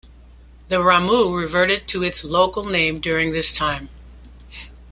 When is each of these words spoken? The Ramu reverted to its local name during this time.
The 0.69 0.77
Ramu 0.77 1.31
reverted 1.37 1.87
to 1.89 2.01
its 2.01 2.23
local 2.25 2.65
name 2.65 2.99
during 3.01 3.33
this 3.33 3.55
time. 3.55 3.89